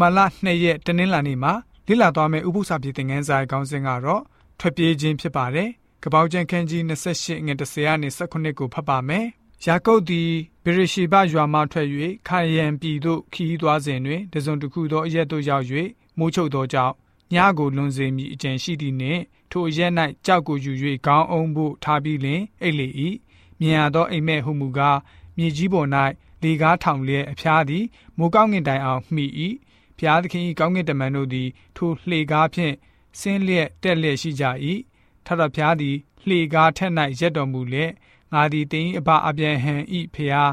[0.00, 1.52] ဘာလ2ရက်တနင်္လာနေ့မှာ
[1.88, 4.22] လေ့လာသွားမယ့်ဥပုသ္စာပြေသင်ခန်းစာခေါင်းစဉ်ကတော့
[4.58, 5.68] ထွက်ပြေးခြင်းဖြစ်ပါတယ်။
[6.02, 9.26] ကပောက်ကျန်ခန်းကြီး28ငွေ30ကနေ18ကိုဖတ်ပါမယ်။
[9.64, 10.30] ယာကုပ်သည်
[10.64, 11.88] ဗေရရှိဘရွာမှထွက်၍
[12.28, 15.64] ခါယန်ပြည်သို့ခီးသွားစဉ်တွင်တစုံတစ်ခုသောအရက်သို့ရောက်၍
[16.18, 16.94] မိုးချုပ်သောကြောင့်
[17.32, 19.92] ညကိုလွန်စေမိအကြံရှိသည်နှင့်ထိုအရက်၌
[20.26, 20.72] ကြောက်ကိုယူ၍
[21.06, 22.88] ခေါင်းအုံးဖို့ထားပြီးလင်အိတ်လေ၏
[23.60, 24.98] မြင်ရသောအိမ်မက်ဟုမူကား
[25.36, 25.88] မြေကြီးပေါ်၌
[26.42, 27.84] လေကားထောင်လျက်အဖျားသည်
[28.18, 29.26] မိုးကောင်းငင်တိုင်အောင်မှီ၏
[29.98, 32.74] ဖျားသခင်၏ကောင်းကင်တမန်တို့သည်ထိုလှေကားဖြင့်
[33.20, 34.44] ဆင်းလျက်တက်လျက်ရှိကြ၏
[35.26, 35.96] ထထဖျားသည်
[36.26, 37.92] လှေကားထက်၌ရက်တော်မူလျက်
[38.32, 40.50] ငါသည်တင်းအဘအပြန်ဟံဤဖျား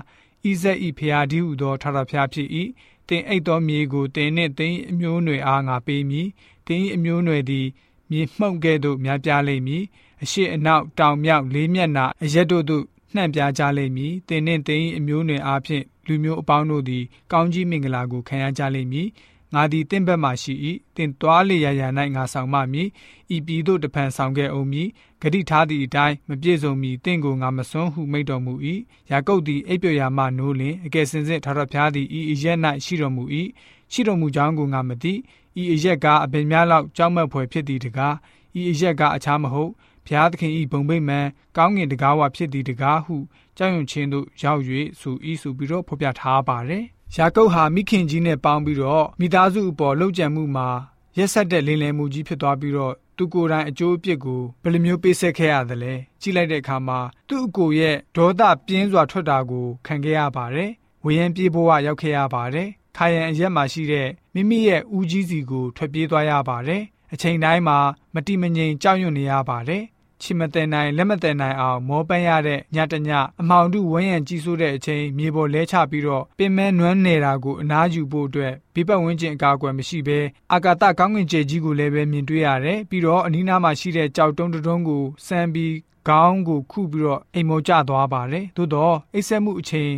[0.47, 2.49] ဣဇက်ဤဖျားဒီဟုသောထထဖျားဖြစ်၏
[3.09, 6.27] တင်အိတ်သောမြေကိုတင်နှင့်တင်အမျိုးနွယ်အားငါပေးမည်
[6.67, 7.67] တင်အမျိုးနွယ်သည်
[8.11, 9.83] မြေမှုန့်ကဲ့သို့များပြားလိမ့်မည်
[10.23, 19.07] အရှိအနောက်တောင်မြောက်လေးမျက်နှာအရက်တို့သို့ နှံ့ပြားကြလိမ့်မည်တင်နှင့်တင်အမျိုးနွယ်အားဖြင့်လူမျိုးအပေါင်းတို့သည်ကောင်းကြီးမင်္ဂလာကိုခံရကြလိမ့်မည်
[19.53, 20.53] ငါသည်တင့်ဘက်မှရှိ၏
[20.95, 22.87] တင်သွားလေရာရာ၌ငါဆောင်မမည်
[23.35, 24.87] ဤပြည်သို့တဖန်ဆောင်ခဲ့အောင်မည်
[25.21, 28.53] ဂတိထားသည့်အတိုင်းမပြည့်စုံမီတင့်ကိုငါမစွန်းဟုမိန့်တော်မူ၏
[29.11, 33.23] ယာကုပ်သည်အိပ်ပျော်ရာမှနိုးလင်အကယ်စင်စစ်ထာဝရဘုရားသည်ဤအရက်၌ရှိတော်မူ၏
[33.93, 35.13] ရှိတော်မူကြောင်းကိုငါမသိ
[35.61, 38.15] ဤအရက်ကားအပင်များလောက်ကြောက်မက်ဖွယ်ဖြစ်သည်တကား
[38.59, 39.71] ဤအရက်ကားအခြားမဟုတ်
[40.09, 43.15] ဘုရားသခင်ဤဘုံဗိမှန်ကောင်းငင်တကားဝဖြစ်သည်တကားဟု
[43.57, 44.61] ကြောက်ရွံ့ခြင်းသို့ရောက်၍
[44.99, 46.83] ဆိုဤဆိုပြီးတော့ဖော်ပြထားပါတယ်
[47.15, 50.69] ယာကုပ်ဟာမိခင်ကြီးနဲ့ပေါင်းပြီးတော့မိသားစုအပေါ်လှုပ်ကြံမှုမှာ
[51.17, 60.71] ရက်ဆက်တဲ့လင်းလယ်မှုကြီးဖြစ်သွားပြီးတော့သူကိုယ်တိုင်အကျိုးအပြစ်ကိုဘယ်လိုမျိုးပေးဆက်ခဲ့ရသလဲကြည့်လိုက်တဲ့အခါမှာသူ့အကိုရဲ့ဒေါသပြင်းစွာထွက်တာကိုခံခဲ့ရပါတယ်
[61.05, 67.77] ဝေယံပြေးဘဝရောက်ခဲ့ရပါတယ်ခါရန်အရက်မှာရှိတဲ့မိမိရဲ့ဦးကြီးစီကိုထွက်ပြေးသွားရပါတယ်အချိန်တိုင်းမှာ
[68.15, 69.83] မတိမငြိမ်ကြောက်ရွံ့နေရပါတယ်
[70.21, 73.09] ချီမတဲ့နိုင်လက်မတဲ့နိုင်အောင်မောပန်းရတဲ့ညတည
[73.41, 80.19] အမောင်တုဝန်းရံကြီးစိုးတဲ့အချိန်မြေပေါ်လဲချပြီးတော့ပင်မဲနွမ်းနေတာကိုအနားယူဖို့အတွက်ဘေးပတ်ဝန်းကျင်အကာအကွယ်မရှိဘဲ
[80.53, 85.73] အာကာသကောင်းကင်ကျယ်ကြီးကိုလည်းပဲမြင်တွေ့ရတယ်ပြီးတော့အနီးနားမှာရှိတဲ့ကြောက်တုံးတုံးကိုစမ်းပြီး
[86.07, 89.91] ခေါင်းကိုခုပြီးတော့အိမ်မောကျသွားပါတယ်သို့တော့အိပ်ဆက်မှုအချိန်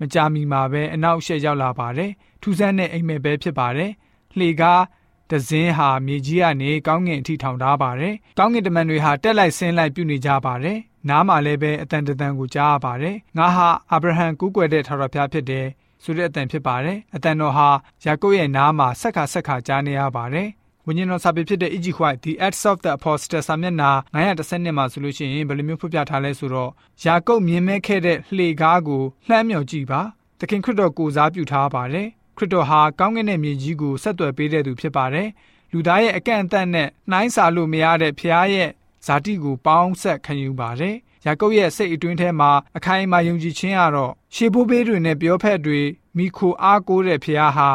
[0.00, 2.10] မကြာမီမှာပဲအနောက်ရှက်ရောက်လာပါတယ်
[2.42, 3.90] ထူးဆန်းတဲ့အိမ်မက်ပဲဖြစ်ပါတယ်
[4.38, 4.82] လှေကား
[5.30, 10.78] တစင်းဟာမြေကြီးကနေကောင်းကင်အထိထောင်ထားပါတယ်။ကောင်းကင်တမန်တွေဟာတက်လိုက်ဆင်းလိုက်ပြုနေကြပါတယ်။
[11.08, 15.66] နားမှာလည်းပဲအတန်တန်ကိုကြားရပါတယ်။ငါဟာအာဗြဟံကူးကွယ်တဲ့ထာဝရဘုရားဖြစ်တယ်
[16.02, 17.68] ဆိုတဲ့အတန်ဖြစ်ပါတယ်။အတန်တော်ဟာ
[18.04, 20.48] ယာကုပ်ရဲ့နားမှာဆက်ခါဆက်ခါကြားနေရပါတယ်။
[20.86, 21.86] ဝိညာဉ်တော်စာပေဖြစ်တဲ့ E.G.
[21.98, 26.70] White The Acts of the Apostles စာမျက်နှာ912မှာဆိုလို့ရှိရင်ဘယ်လိုမျိုးဖော်ပြထားလဲဆိုတော့
[27.04, 30.00] ယာကုပ်မြင်မဲ့ခဲ့တဲ့လှေကားကိုလှမ်းမြော်ကြည့်ပါ။
[30.40, 35.28] သခင်ခရစ်တော်ကိုစားပြုထားပါတယ် ခရစ်တော်ဟာကောင်းကင်ရဲ့မြေကြီးကိုဆက်သွယ်ပေးတဲ့သူဖြစ်ပါတယ်။
[35.72, 38.70] လူသားရဲ့အကန့်အသတ်နဲ့နှိုင်းစာလို့မရတဲ့ဖခင်ရဲ့
[39.06, 40.94] ဇာတိကိုပေါင်းဆက်ခံယူပါတယ်။
[41.26, 45.80] ယာကုပ်ရဲ့စိတ်အတွင်းထဲမှာအခိုင်အမာယုံကြည်ခြင်းကတော့ရှေးဘိုးဘေးတွေနဲ့ပြောဖက်တွေ
[46.16, 47.70] မိခိုအားကိုးတဲ့ဖခင်ဟာ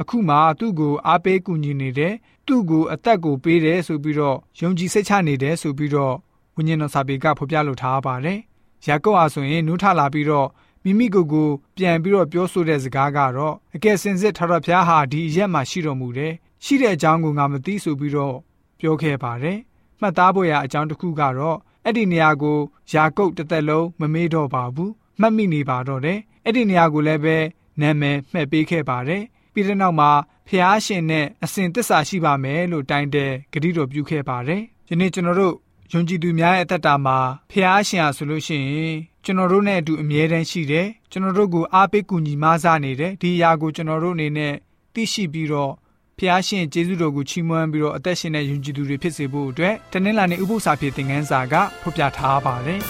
[0.00, 2.14] အခုမှသူ့ကိုအားပေးကူညီနေတယ်။
[2.46, 6.14] သူ့ကိုအသက်ကိုပေးတယ်ဆိုပြီးတော့ယုံကြည်စိတ်ချနေတယ်ဆိုပြီးတော့
[6.56, 8.38] ဝိညာဉ်တော်စာပေကဖော်ပြလိုထားပါတယ်။
[8.86, 10.48] ယာကုပ်ဟာဆိုရင်နုထလာပြီးတော့
[10.84, 16.34] မိမိကိုယ်ကိုပြန်ပြီးတော့ပြောဆိုတဲ့စကားကတော့အကယ်စင်စစ်ထာဝရဘုရားဟာဒီအရက်မှာရှိတော်မူတယ်
[16.64, 18.36] ရှိတဲ့အကြောင်းကိုငါမသိဆိုပြီးတော့
[18.80, 19.58] ပြောခဲ့ပါတယ်
[20.00, 22.58] မှတ်သားဖို့ရအကြောင်းတစ်ခုကတော့အဲ့ဒီနေရာကို
[22.92, 27.36] ယာကုပ်တစ်သက်လုံးမမေ့တော့ပါဘူးမှတ်မိနေပါတော့တယ်အဲ့ဒီနေရာကိုလည်းပဲ
[27.80, 29.22] နာမည်မှတ်ပေးခဲ့ပါတယ်
[29.52, 30.10] ပြီးတဲ့နောက်မှာ
[30.48, 35.54] ဖျားရှင်နဲ့အစဉ်တစ္ဆာရှိပါမယ်လို့တိုင်တဲ့ဂတိတော်ပြုခဲ့ပါတယ်ယနေ့ကျွန်တော်တို့
[35.92, 37.18] ယုံကြည်သူများရဲ့အသက်တာမှာ
[37.50, 44.54] ဖျားရှင်ဟာဆိုလို့ရှိရင်ကျွန်တော်တို့နဲ့အတူအမြဲတမ်းရှိတယ်ကျွန်တော်တို့ကိုအားပေးကူညီမဆနေတယ်ဒီအရာကိုကျွန်တော်တို့အနေနဲ့
[44.94, 45.72] သိရှိပြီးတော့
[46.18, 52.80] ဖျားရှင်ကျေးဇူးတော်ကိုချီးမွမ်းပြီးတော့အသက်ရှင်တဲ့ယုံကြည်သူတွေဖြစ်စေဖို့အတွက်တနင်္လာနေ့ဥပုသ္စာပြေသင်ခန်းစာကဖော်ပြထားပါတယ်